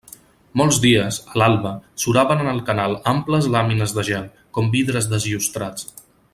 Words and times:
Molts 0.59 0.77
dies, 0.85 1.19
a 1.33 1.35
l'alba, 1.41 1.73
suraven 2.05 2.41
en 2.45 2.49
el 2.53 2.63
canal 2.71 2.97
amples 3.13 3.51
làmines 3.57 3.95
de 3.99 4.09
gel, 4.11 4.27
com 4.59 4.73
vidres 4.77 5.13
desllustrats. 5.15 5.91